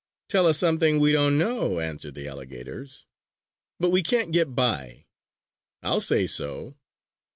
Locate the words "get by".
4.31-5.05